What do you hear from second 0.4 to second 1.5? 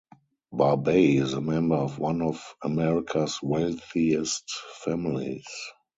Barbey is a